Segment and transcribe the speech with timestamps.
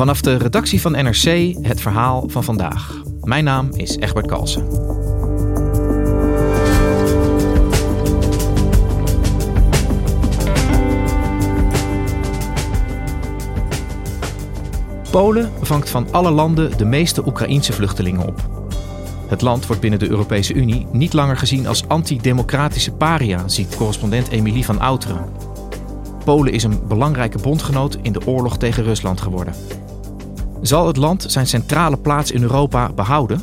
[0.00, 3.02] Vanaf de redactie van NRC het verhaal van vandaag.
[3.20, 4.66] Mijn naam is Egbert Kalsen.
[15.10, 18.66] Polen vangt van alle landen de meeste Oekraïense vluchtelingen op.
[19.26, 24.28] Het land wordt binnen de Europese Unie niet langer gezien als antidemocratische paria, ziet correspondent
[24.28, 25.24] Emilie van Outeren.
[26.24, 29.54] Polen is een belangrijke bondgenoot in de oorlog tegen Rusland geworden.
[30.62, 33.42] Zal het land zijn centrale plaats in Europa behouden?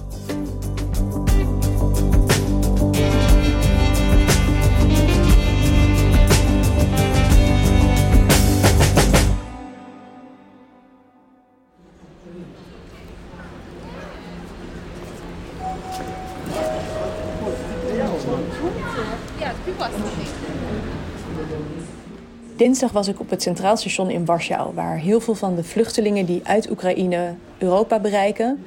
[22.57, 26.25] Dinsdag was ik op het Centraal Station in Warschau, waar heel veel van de vluchtelingen
[26.25, 28.63] die uit Oekraïne Europa bereiken,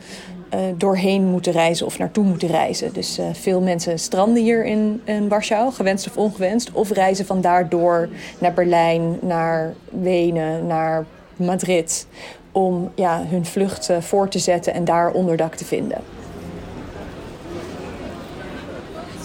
[0.55, 2.92] uh, doorheen moeten reizen of naartoe moeten reizen.
[2.92, 7.40] Dus uh, veel mensen stranden hier in, in Warschau, gewenst of ongewenst, of reizen van
[7.68, 8.08] door
[8.39, 11.05] naar Berlijn, naar Wenen, naar
[11.36, 12.06] Madrid,
[12.52, 15.98] om ja, hun vlucht uh, voor te zetten en daar onderdak te vinden.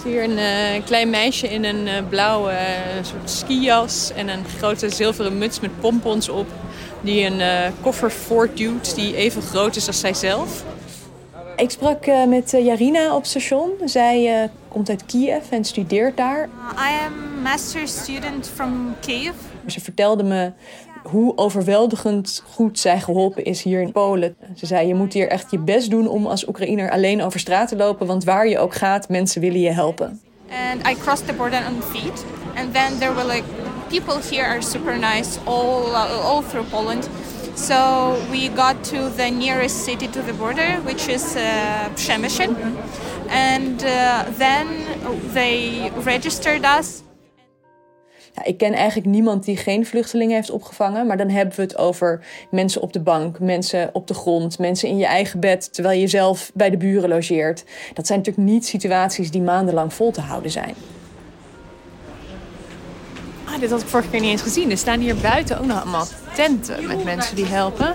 [0.06, 4.90] Hier een uh, klein meisje in een uh, blauwe uh, soort skijas en een grote
[4.90, 6.46] zilveren muts met pompons op.
[7.00, 10.64] Die een koffer voortduwt die even groot is als zijzelf.
[11.56, 13.70] Ik sprak met Jarina op station.
[13.84, 16.48] Zij komt uit Kiev en studeert daar.
[16.74, 19.34] I am master student from Kiev.
[19.66, 20.52] Ze vertelde me
[21.10, 24.36] hoe overweldigend goed zij geholpen is hier in Polen.
[24.54, 27.68] Ze zei, je moet hier echt je best doen om als Oekraïner alleen over straat
[27.68, 30.20] te lopen, want waar je ook gaat, mensen willen je helpen.
[30.70, 32.24] And I crossed the border on feet,
[32.56, 33.44] and then there were like
[33.88, 37.08] people here are super nice all uh, all through Poland.
[37.54, 41.88] So we got to the nearest city to the border, which is uh,
[43.28, 44.66] and uh, then
[45.32, 47.05] they registered us.
[48.42, 51.06] Ik ken eigenlijk niemand die geen vluchtelingen heeft opgevangen.
[51.06, 52.20] Maar dan hebben we het over
[52.50, 56.06] mensen op de bank, mensen op de grond, mensen in je eigen bed terwijl je
[56.06, 57.64] zelf bij de buren logeert.
[57.94, 60.74] Dat zijn natuurlijk niet situaties die maandenlang vol te houden zijn.
[63.44, 64.70] Ah, dit had ik vorige keer niet eens gezien.
[64.70, 67.94] Er staan hier buiten ook nog allemaal tenten met mensen die helpen.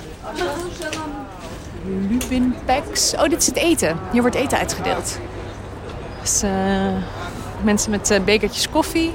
[2.10, 3.14] Lubin packs.
[3.14, 4.00] Oh, dit is het eten.
[4.12, 5.20] Hier wordt eten uitgedeeld.
[6.22, 6.52] Dus, uh,
[7.64, 9.12] mensen met uh, bekertjes koffie.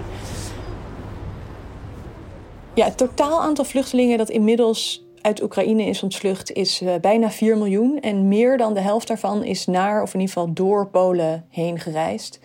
[2.77, 7.57] Ja, het totaal aantal vluchtelingen dat inmiddels uit Oekraïne is ontvlucht is uh, bijna 4
[7.57, 8.01] miljoen.
[8.01, 11.79] En meer dan de helft daarvan is naar, of in ieder geval door Polen heen
[11.79, 12.41] gereisd.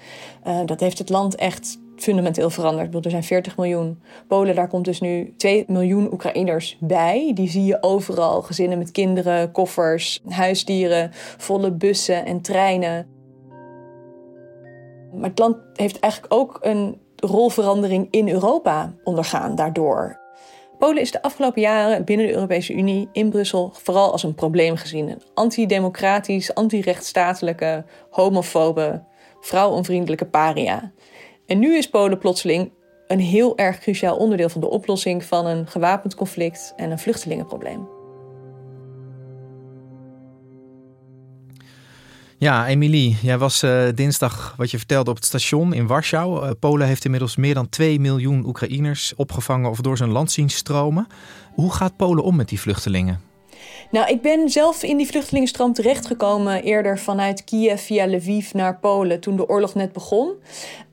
[0.47, 3.05] Uh, dat heeft het land echt fundamenteel veranderd.
[3.05, 7.31] Er zijn 40 miljoen Polen, daar komt dus nu 2 miljoen Oekraïners bij.
[7.33, 8.41] Die zie je overal.
[8.41, 13.07] Gezinnen met kinderen, koffers, huisdieren, volle bussen en treinen.
[15.13, 20.20] Maar het land heeft eigenlijk ook een rolverandering in Europa ondergaan daardoor.
[20.81, 24.75] Polen is de afgelopen jaren binnen de Europese Unie in Brussel vooral als een probleem
[24.75, 25.09] gezien.
[25.09, 29.03] Een antidemocratisch, antirechtstatelijke, homofobe,
[29.39, 30.91] vrouwonvriendelijke paria.
[31.45, 32.71] En nu is Polen plotseling
[33.07, 38.00] een heel erg cruciaal onderdeel van de oplossing van een gewapend conflict en een vluchtelingenprobleem.
[42.41, 46.45] Ja, Emilie, jij was uh, dinsdag wat je vertelde op het station in Warschau.
[46.45, 50.49] Uh, Polen heeft inmiddels meer dan 2 miljoen Oekraïners opgevangen of door zijn land zien
[50.49, 51.07] stromen.
[51.53, 53.30] Hoe gaat Polen om met die vluchtelingen?
[53.91, 59.19] Nou, ik ben zelf in die vluchtelingenstroom terechtgekomen eerder vanuit Kiev via Lviv naar Polen
[59.19, 60.31] toen de oorlog net begon.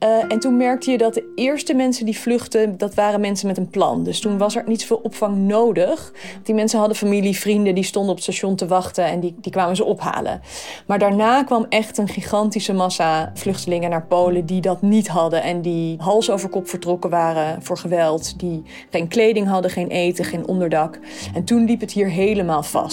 [0.03, 3.57] Uh, en toen merkte je dat de eerste mensen die vluchtten, dat waren mensen met
[3.57, 4.03] een plan.
[4.03, 6.13] Dus toen was er niet zoveel opvang nodig.
[6.43, 9.51] Die mensen hadden familie, vrienden, die stonden op het station te wachten en die, die
[9.51, 10.41] kwamen ze ophalen.
[10.87, 15.61] Maar daarna kwam echt een gigantische massa vluchtelingen naar Polen die dat niet hadden en
[15.61, 20.47] die hals over kop vertrokken waren voor geweld, die geen kleding hadden, geen eten, geen
[20.47, 20.99] onderdak.
[21.33, 22.88] En toen liep het hier helemaal vast.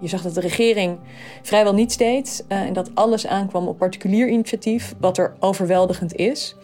[0.00, 0.98] Je zag dat de regering
[1.42, 6.56] vrijwel niets deed uh, en dat alles aankwam op particulier initiatief, wat er overweldigend is.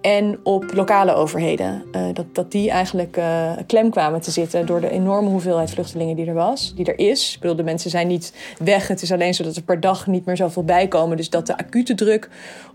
[0.00, 1.84] En op lokale overheden.
[1.92, 6.16] Uh, dat, dat die eigenlijk uh, klem kwamen te zitten door de enorme hoeveelheid vluchtelingen
[6.16, 7.38] die er was, die er is.
[7.42, 8.88] Ik de mensen zijn niet weg.
[8.88, 11.16] Het is alleen zo dat er per dag niet meer zoveel bijkomen.
[11.16, 12.28] Dus dat de acute druk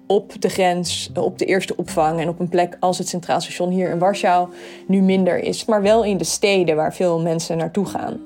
[0.08, 3.70] op de grens, op de eerste opvang en op een plek als het Centraal Station
[3.70, 4.50] hier in Warschau
[4.88, 5.66] nu minder is.
[5.66, 8.20] Maar wel in de steden waar veel mensen naartoe gaan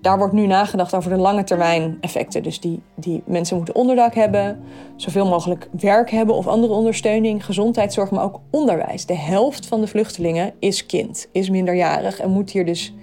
[0.00, 2.42] daar wordt nu nagedacht over de lange termijn effecten.
[2.42, 4.60] Dus die, die mensen moeten onderdak hebben,
[4.96, 9.06] zoveel mogelijk werk hebben of andere ondersteuning, gezondheidszorg, maar ook onderwijs.
[9.06, 12.94] De helft van de vluchtelingen is kind, is minderjarig en moet hier dus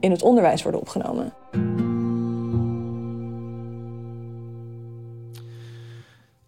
[0.00, 1.32] in het onderwijs worden opgenomen.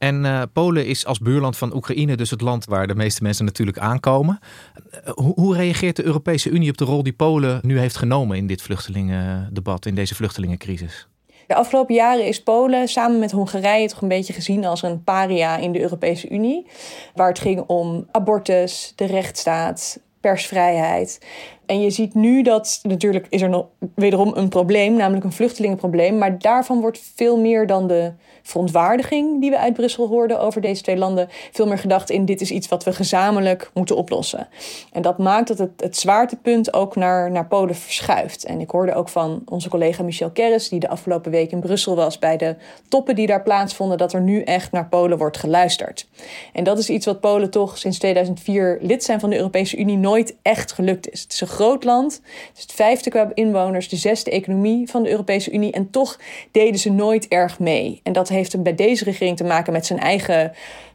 [0.00, 3.44] En uh, Polen is als buurland van Oekraïne dus het land waar de meeste mensen
[3.44, 4.38] natuurlijk aankomen.
[5.06, 8.36] Uh, hoe, hoe, reageert de Europese Unie op de rol die Polen nu heeft genomen
[8.36, 11.08] in dit vluchtelingendebat, in deze vluchtelingencrisis?
[11.46, 15.56] De afgelopen jaren is Polen samen met Hongarije toch een beetje gezien als een paria
[15.56, 16.66] in de Europese Unie.
[17.14, 21.26] Waar het ging om abortus, de rechtsstaat, persvrijheid.
[21.70, 26.18] En je ziet nu dat natuurlijk is er nog wederom een probleem, namelijk een vluchtelingenprobleem.
[26.18, 28.12] Maar daarvan wordt veel meer dan de
[28.42, 32.40] verontwaardiging die we uit Brussel hoorden over deze twee landen, veel meer gedacht in dit
[32.40, 34.48] is iets wat we gezamenlijk moeten oplossen.
[34.92, 38.44] En dat maakt dat het, het zwaartepunt ook naar, naar Polen verschuift.
[38.44, 41.96] En ik hoorde ook van onze collega Michel Kerris, die de afgelopen week in Brussel
[41.96, 42.56] was bij de
[42.88, 46.08] toppen die daar plaatsvonden, dat er nu echt naar Polen wordt geluisterd.
[46.52, 49.96] En dat is iets wat Polen toch sinds 2004 lid zijn van de Europese Unie
[49.96, 51.22] nooit echt gelukt is.
[51.22, 52.20] Het is een groot land,
[52.52, 56.18] het het vijfde qua inwoners, de zesde economie van de Europese Unie en toch
[56.50, 58.00] deden ze nooit erg mee.
[58.02, 60.52] En dat heeft bij deze regering te maken met zijn eigen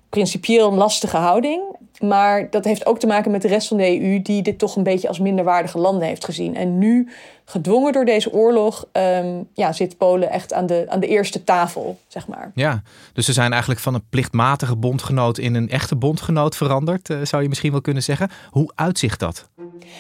[0.10, 1.62] principieel lastige houding.
[2.00, 4.76] Maar dat heeft ook te maken met de rest van de EU, die dit toch
[4.76, 6.56] een beetje als minderwaardige landen heeft gezien.
[6.56, 7.10] En nu
[7.46, 12.00] gedwongen door deze oorlog, ehm, ja, zit Polen echt aan de, aan de eerste tafel,
[12.08, 12.52] zeg maar.
[12.56, 12.82] Ja,
[13.14, 17.42] dus ze zijn eigenlijk van een plichtmatige bondgenoot in een echte bondgenoot veranderd, eh, zou
[17.42, 18.30] je misschien wel kunnen zeggen.
[18.50, 19.50] Hoe uitzicht dat?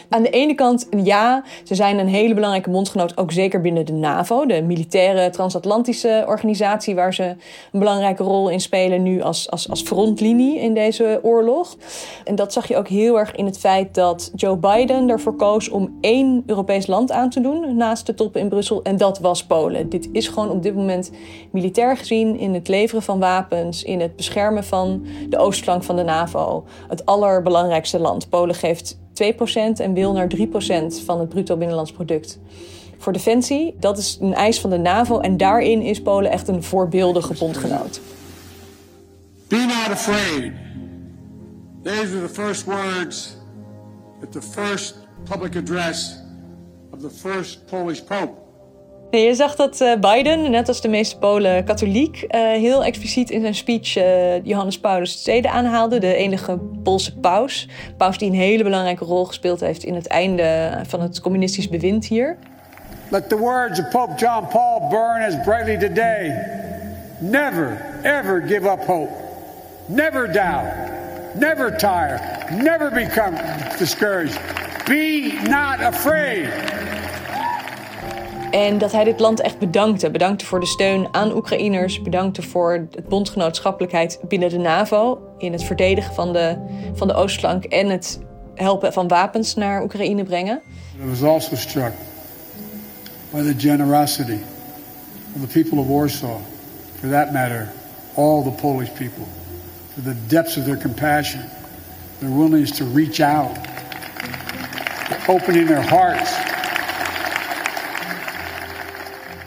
[0.09, 3.93] Aan de ene kant, ja, ze zijn een hele belangrijke bondgenoot, ook zeker binnen de
[3.93, 7.23] NAVO, de militaire transatlantische organisatie, waar ze
[7.71, 11.75] een belangrijke rol in spelen nu als, als, als frontlinie in deze oorlog.
[12.23, 15.69] En dat zag je ook heel erg in het feit dat Joe Biden ervoor koos
[15.69, 18.83] om één Europees land aan te doen naast de top in Brussel.
[18.83, 19.89] En dat was Polen.
[19.89, 21.11] Dit is gewoon op dit moment
[21.51, 26.03] militair gezien in het leveren van wapens, in het beschermen van de oostflank van de
[26.03, 28.29] NAVO, het allerbelangrijkste land.
[28.29, 28.97] Polen geeft 2%
[29.77, 30.41] en wil naar 3%
[31.05, 32.39] van het bruto binnenlands product.
[32.97, 36.63] Voor defensie, dat is een eis van de NAVO en daarin is Polen echt een
[36.63, 38.01] voorbeeldige bondgenoot.
[39.47, 40.53] Be not afraid.
[41.83, 43.37] These the first words
[44.23, 46.24] at the first public address
[46.95, 48.33] of the first Polish Pope.
[49.09, 53.41] je zag dat uh, Biden, net als de meeste Polen katholiek, uh, heel expliciet in
[53.41, 57.67] zijn speech uh, Johannes Paulus II aanhaalde, de enige Poolse paus.
[57.97, 62.05] Paus die een hele belangrijke rol gespeeld heeft in het einde van het communistisch bewind
[62.05, 62.37] hier.
[63.09, 66.33] Let the words of Pope John Paul burn as brightly today.
[67.19, 69.11] Never, ever give up hope.
[69.85, 70.65] Never doubt.
[71.35, 72.19] Never tire.
[72.51, 73.35] Never become
[73.77, 74.39] discouraged.
[74.85, 76.47] Be not afraid.
[78.51, 80.11] En dat hij dit land echt bedankte.
[80.11, 82.01] Bedankte voor de steun aan Oekraïners.
[82.01, 85.19] Bedankte voor het bondgenootschappelijkheid binnen de NAVO.
[85.37, 86.57] In het verdedigen van de,
[86.93, 88.19] van de oostflank en het
[88.55, 90.61] helpen van wapens naar Oekraïne brengen.
[91.03, 91.91] I was also struck
[93.31, 94.39] by the generosity
[95.35, 96.37] of the people of Warsaw.
[96.99, 97.67] For that matter,
[98.13, 99.25] all the Polish people.
[99.93, 101.41] For the depths of their compassion.
[102.19, 103.57] Their willingness to reach out.
[105.27, 106.54] Opening their hearts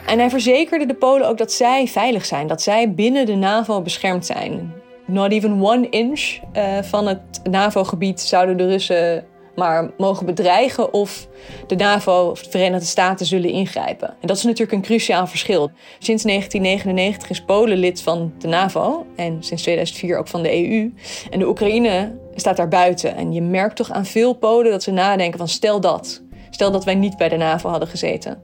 [0.08, 3.82] En hij verzekerde de Polen ook dat zij veilig zijn, dat zij binnen de NAVO
[3.82, 4.72] beschermd zijn.
[5.06, 11.28] Not even one inch uh, van het NAVO-gebied zouden de Russen maar mogen bedreigen of
[11.66, 14.08] de NAVO of de Verenigde Staten zullen ingrijpen.
[14.08, 15.70] En dat is natuurlijk een cruciaal verschil.
[15.98, 20.94] Sinds 1999 is Polen lid van de NAVO en sinds 2004 ook van de EU.
[21.30, 23.16] En de Oekraïne staat daar buiten.
[23.16, 26.22] En je merkt toch aan veel Polen dat ze nadenken van stel dat.
[26.50, 28.42] Stel dat wij niet bij de NAVO hadden gezeten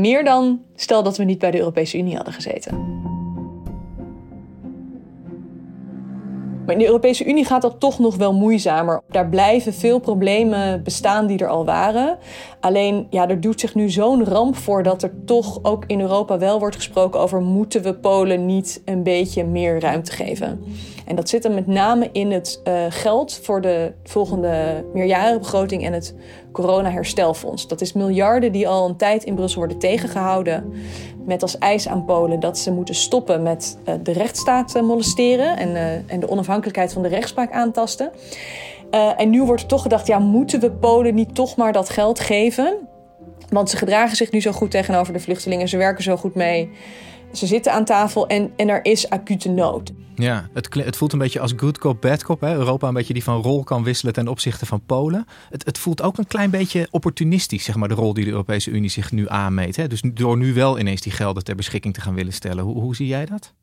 [0.00, 2.98] Meer dan stel dat we niet bij de Europese Unie hadden gezeten.
[6.64, 9.02] Maar in de Europese Unie gaat dat toch nog wel moeizamer.
[9.08, 12.18] Daar blijven veel problemen bestaan die er al waren.
[12.60, 16.38] Alleen, ja, er doet zich nu zo'n ramp voor dat er toch ook in Europa
[16.38, 20.60] wel wordt gesproken over moeten we Polen niet een beetje meer ruimte geven.
[21.06, 25.92] En dat zit er met name in het uh, geld voor de volgende meerjarenbegroting en
[25.92, 26.14] het
[26.52, 27.68] corona-herstelfonds.
[27.68, 30.72] Dat is miljarden die al een tijd in Brussel worden tegengehouden.
[31.24, 35.56] Met als eis aan Polen dat ze moeten stoppen met uh, de rechtsstaat uh, molesteren
[35.56, 38.10] en, en de onafhankelijkheid van de rechtspraak aantasten.
[39.16, 42.20] en nu wordt er toch gedacht, ja, moeten we Polen niet toch maar dat geld
[42.20, 42.76] geven?
[43.48, 46.70] Want ze gedragen zich nu zo goed tegenover de vluchtelingen, ze werken zo goed mee.
[47.32, 49.92] Ze zitten aan tafel en, en er is acute nood.
[50.14, 52.40] Ja, het, het voelt een beetje als good cop, bad cop.
[52.40, 52.54] Hè?
[52.54, 55.26] Europa een beetje die van rol kan wisselen ten opzichte van Polen.
[55.50, 58.70] Het, het voelt ook een klein beetje opportunistisch, zeg maar, de rol die de Europese
[58.70, 59.76] Unie zich nu aanmeet.
[59.76, 59.88] Hè?
[59.88, 62.64] Dus door nu wel ineens die gelden ter beschikking te gaan willen stellen.
[62.64, 63.54] Hoe, hoe zie jij dat?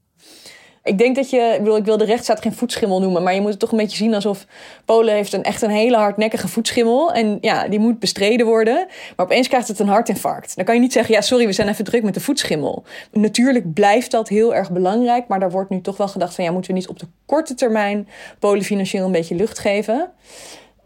[0.87, 3.49] Ik denk dat je, ik, ik wil de rechtsstaat geen voetschimmel noemen, maar je moet
[3.49, 4.45] het toch een beetje zien alsof
[4.85, 8.87] Polen heeft een echt een hele hardnekkige voetschimmel en ja, die moet bestreden worden.
[9.15, 10.55] Maar opeens krijgt het een hartinfarct.
[10.55, 12.83] Dan kan je niet zeggen, ja, sorry, we zijn even druk met de voetschimmel.
[13.11, 16.51] Natuurlijk blijft dat heel erg belangrijk, maar daar wordt nu toch wel gedacht van, ja,
[16.51, 18.07] moeten we niet op de korte termijn
[18.39, 20.11] Polen financieel een beetje lucht geven?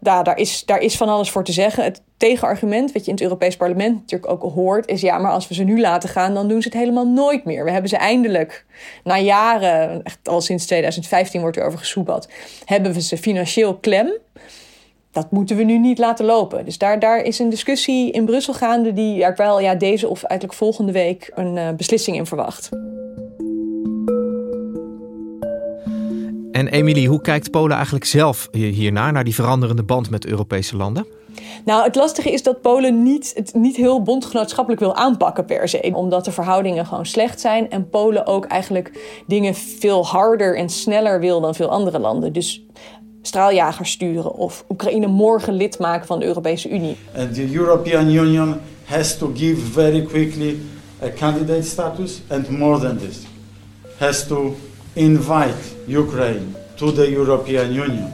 [0.04, 1.84] Ja, daar, is, daar is van alles voor te zeggen.
[1.84, 5.48] Het tegenargument, wat je in het Europees Parlement natuurlijk ook hoort, is ja, maar als
[5.48, 7.64] we ze nu laten gaan, dan doen ze het helemaal nooit meer.
[7.64, 8.64] We hebben ze eindelijk,
[9.04, 12.28] na jaren, echt al sinds 2015 wordt er over gesoebad,
[12.64, 14.12] hebben we ze financieel klem.
[15.12, 16.64] Dat moeten we nu niet laten lopen.
[16.64, 20.22] Dus daar, daar is een discussie in Brussel gaande die ik wel ja, deze of
[20.22, 22.70] eigenlijk volgende week een uh, beslissing in verwacht.
[26.52, 31.06] En Emilie, hoe kijkt Polen eigenlijk zelf hiernaar, naar die veranderende band met Europese landen?
[31.64, 35.90] Nou, het lastige is dat Polen niet, het niet heel bondgenootschappelijk wil aanpakken per se.
[35.94, 37.70] Omdat de verhoudingen gewoon slecht zijn.
[37.70, 38.90] En Polen ook eigenlijk
[39.26, 42.32] dingen veel harder en sneller wil dan veel andere landen.
[42.32, 42.62] Dus
[43.22, 46.96] straaljagers sturen of Oekraïne morgen lid maken van de Europese Unie.
[47.16, 50.58] And the European Union has to give very quickly
[51.02, 53.18] a candidate status and more than this.
[53.98, 54.56] Has to
[54.92, 55.54] invite
[55.88, 58.12] Ukraine to the European Union.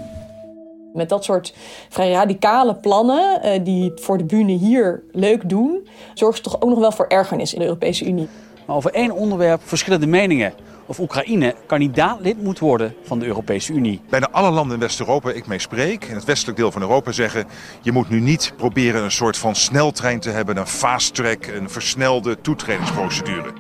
[0.93, 1.55] Met dat soort
[1.89, 6.69] vrij radicale plannen, uh, die voor de bühne hier leuk doen, zorgt ze toch ook
[6.69, 8.29] nog wel voor ergernis in de Europese Unie.
[8.67, 10.53] Maar over één onderwerp verschillende meningen.
[10.87, 14.01] Of Oekraïne kandidaat lid moet worden van de Europese Unie.
[14.09, 17.47] Bijna alle landen in West-Europa, ik mee spreek, in het westelijk deel van Europa zeggen...
[17.83, 21.71] je moet nu niet proberen een soort van sneltrein te hebben, een fast track, een
[21.71, 23.53] versnelde toetredingsprocedure.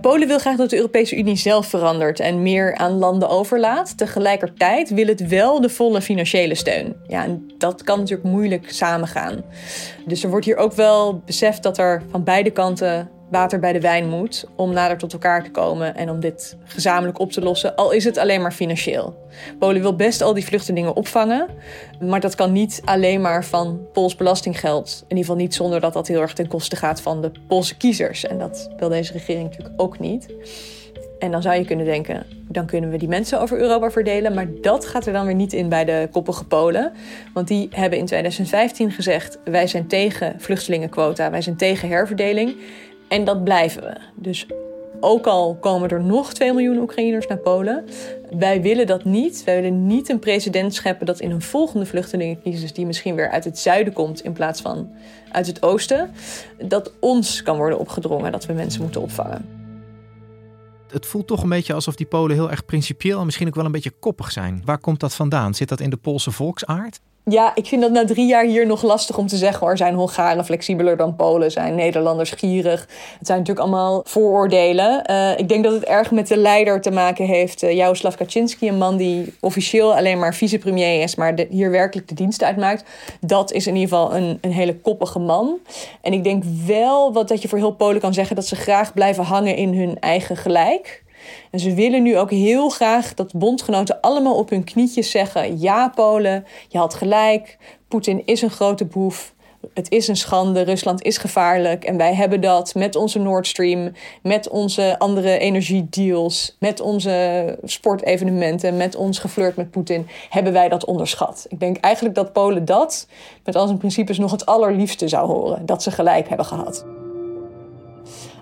[0.00, 3.98] Polen wil graag dat de Europese Unie zelf verandert en meer aan landen overlaat.
[3.98, 6.96] Tegelijkertijd wil het wel de volle financiële steun.
[7.06, 9.44] Ja, en dat kan natuurlijk moeilijk samengaan.
[10.06, 13.80] Dus er wordt hier ook wel beseft dat er van beide kanten water bij de
[13.80, 17.76] wijn moet om nader tot elkaar te komen en om dit gezamenlijk op te lossen,
[17.76, 19.28] al is het alleen maar financieel.
[19.58, 21.46] Polen wil best al die vluchtelingen opvangen,
[22.00, 24.96] maar dat kan niet alleen maar van Pools belastinggeld.
[25.02, 27.76] In ieder geval niet zonder dat dat heel erg ten koste gaat van de Poolse
[27.76, 28.26] kiezers.
[28.26, 30.28] En dat wil deze regering natuurlijk ook niet.
[31.20, 34.34] En dan zou je kunnen denken, dan kunnen we die mensen over Europa verdelen.
[34.34, 36.92] Maar dat gaat er dan weer niet in bij de koppige Polen.
[37.34, 42.56] Want die hebben in 2015 gezegd: wij zijn tegen vluchtelingenquota, wij zijn tegen herverdeling.
[43.10, 43.96] En dat blijven we.
[44.14, 44.46] Dus
[45.00, 47.84] ook al komen er nog 2 miljoen Oekraïners naar Polen,
[48.30, 49.44] wij willen dat niet.
[49.44, 53.44] Wij willen niet een precedent scheppen dat in een volgende vluchtelingencrisis, die misschien weer uit
[53.44, 54.90] het zuiden komt in plaats van
[55.32, 56.10] uit het oosten,
[56.58, 59.48] dat ons kan worden opgedrongen dat we mensen moeten opvangen.
[60.90, 63.64] Het voelt toch een beetje alsof die Polen heel erg principieel en misschien ook wel
[63.64, 64.62] een beetje koppig zijn.
[64.64, 65.54] Waar komt dat vandaan?
[65.54, 67.00] Zit dat in de Poolse volksaard?
[67.24, 69.76] Ja, ik vind dat na drie jaar hier nog lastig om te zeggen hoor.
[69.76, 71.50] Zijn Hongaren flexibeler dan Polen?
[71.50, 72.80] Zijn Nederlanders gierig?
[73.18, 75.04] Het zijn natuurlijk allemaal vooroordelen.
[75.10, 77.62] Uh, ik denk dat het erg met de leider te maken heeft.
[77.62, 82.14] Uh, Jaroslav Kaczynski, een man die officieel alleen maar vicepremier is, maar hier werkelijk de
[82.14, 82.84] dienst uitmaakt.
[83.20, 85.58] Dat is in ieder geval een, een hele koppige man.
[86.00, 88.92] En ik denk wel wat, dat je voor heel Polen kan zeggen dat ze graag
[88.92, 91.02] blijven hangen in hun eigen gelijk.
[91.50, 95.88] En ze willen nu ook heel graag dat bondgenoten allemaal op hun knietjes zeggen: Ja,
[95.88, 97.58] Polen, je had gelijk.
[97.88, 99.34] Poetin is een grote boef.
[99.74, 103.92] Het is een schande, Rusland is gevaarlijk en wij hebben dat met onze Nord Stream,
[104.22, 110.84] met onze andere energiedeals, met onze sportevenementen, met ons geflirt met Poetin, hebben wij dat
[110.84, 111.46] onderschat.
[111.48, 113.06] Ik denk eigenlijk dat Polen dat
[113.44, 116.84] met al zijn principes nog het allerliefste zou horen, dat ze gelijk hebben gehad.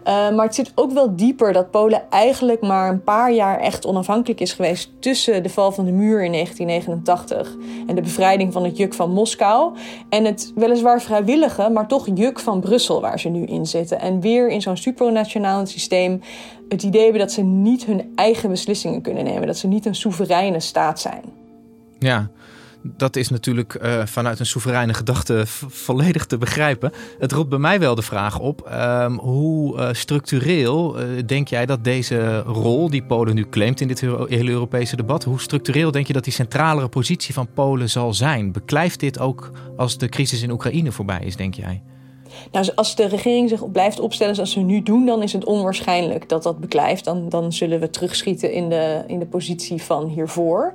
[0.09, 3.87] Uh, maar het zit ook wel dieper dat Polen eigenlijk maar een paar jaar echt
[3.87, 8.65] onafhankelijk is geweest tussen de val van de muur in 1989 en de bevrijding van
[8.65, 9.77] het juk van Moskou.
[10.09, 14.01] En het weliswaar vrijwillige, maar toch juk van Brussel waar ze nu in zitten.
[14.01, 16.21] En weer in zo'n supranationaal systeem
[16.69, 19.47] het idee hebben dat ze niet hun eigen beslissingen kunnen nemen.
[19.47, 21.23] Dat ze niet een soevereine staat zijn.
[21.99, 22.31] Ja,
[22.83, 26.93] dat is natuurlijk uh, vanuit een soevereine gedachte volledig te begrijpen.
[27.19, 31.67] Het roept bij mij wel de vraag op: um, hoe uh, structureel uh, denk jij
[31.67, 36.07] dat deze rol die Polen nu claimt in dit hele Europese debat, hoe structureel denk
[36.07, 38.53] je dat die centralere positie van Polen zal zijn?
[38.53, 41.83] Beklijft dit ook als de crisis in Oekraïne voorbij is, denk jij?
[42.53, 46.29] Nou, als de regering zich blijft opstellen zoals ze nu doen, dan is het onwaarschijnlijk
[46.29, 47.05] dat dat beklijft.
[47.05, 50.75] Dan, dan zullen we terugschieten in de, in de positie van hiervoor.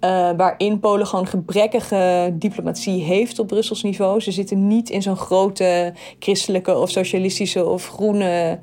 [0.00, 4.20] Uh, waarin Polen gewoon gebrekkige diplomatie heeft op Brussels niveau.
[4.20, 8.58] Ze zitten niet in zo'n grote christelijke of socialistische of groene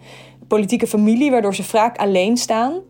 [0.47, 2.81] politieke familie, waardoor ze vaak alleen staan.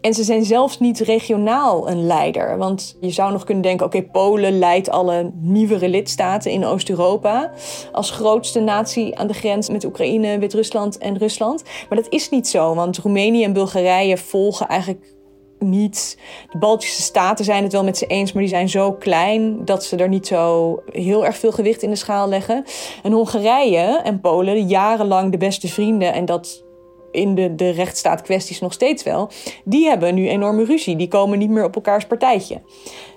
[0.00, 2.58] En ze zijn zelfs niet regionaal een leider.
[2.58, 7.50] Want je zou nog kunnen denken: oké, Polen leidt alle nieuwere lidstaten in Oost-Europa.
[7.92, 11.62] Als grootste natie aan de grens met Oekraïne, Wit-Rusland en Rusland.
[11.88, 15.18] Maar dat is niet zo, want Roemenië en Bulgarije volgen eigenlijk
[15.58, 16.18] niet.
[16.50, 19.84] De Baltische staten zijn het wel met ze eens, maar die zijn zo klein dat
[19.84, 22.64] ze er niet zo heel erg veel gewicht in de schaal leggen.
[23.02, 26.64] En Hongarije en Polen, jarenlang de beste vrienden, en dat
[27.12, 29.30] in de, de rechtsstaat kwesties nog steeds wel,
[29.64, 30.96] die hebben nu enorme ruzie.
[30.96, 32.60] Die komen niet meer op elkaars partijtje.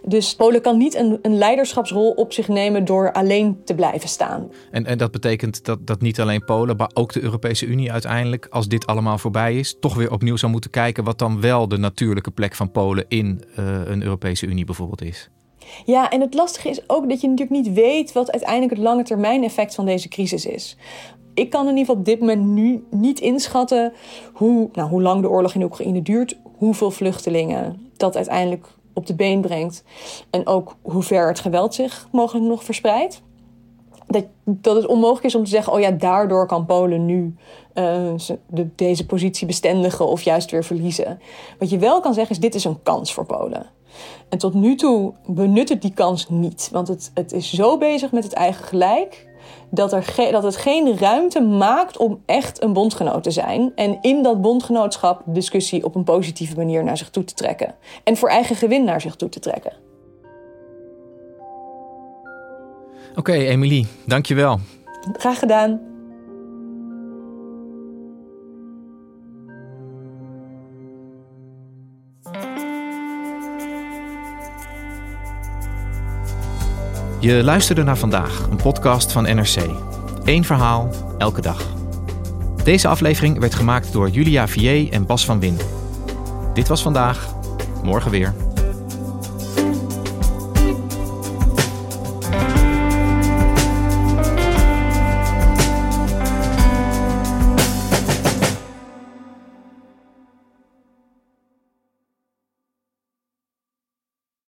[0.06, 4.52] Dus Polen kan niet een, een leiderschapsrol op zich nemen door alleen te blijven staan.
[4.72, 8.48] En, en dat betekent dat, dat niet alleen Polen, maar ook de Europese Unie uiteindelijk,
[8.50, 11.78] als dit allemaal voorbij is, toch weer opnieuw zou moeten kijken wat dan wel de
[11.78, 15.30] natuurlijke plek van Polen in uh, een Europese Unie bijvoorbeeld is.
[15.86, 19.04] Ja, en het lastige is ook dat je natuurlijk niet weet wat uiteindelijk het lange
[19.04, 20.78] termijn effect van deze crisis is
[21.34, 23.94] ik kan in ieder geval op dit moment nu niet inschatten
[24.34, 29.16] hoe, nou, hoe lang de oorlog in Oekraïne duurt, hoeveel vluchtelingen dat uiteindelijk op de
[29.16, 29.84] been brengt
[30.30, 33.22] en ook hoe ver het geweld zich mogelijk nog verspreidt.
[34.08, 37.36] Dat, dat het onmogelijk is om te zeggen: oh ja, daardoor kan Polen nu
[37.74, 41.20] de, deze positie bestendigen of juist weer verliezen.
[41.60, 43.66] Wat je wel kan zeggen is: dit is een kans voor Polen.
[44.30, 48.12] En tot nu toe benut het die kans niet, want het, het is zo bezig
[48.12, 49.28] met het eigen gelijk
[49.70, 53.72] dat, er dat het geen ruimte maakt om echt een bondgenoot te zijn.
[53.76, 57.76] En in dat bondgenootschap discussie op een positieve manier naar zich toe te trekken.
[58.04, 59.74] En voor eigen gewin naar zich toe te trekken.
[63.10, 64.60] Oké, okay, Emilie, dankjewel.
[65.18, 65.93] Graag gedaan.
[77.24, 79.56] Je luisterde naar vandaag, een podcast van NRC.
[80.24, 81.62] Eén verhaal, elke dag.
[82.64, 85.58] Deze aflevering werd gemaakt door Julia Vier en Bas van Win.
[86.54, 87.34] Dit was vandaag,
[87.84, 88.34] morgen weer.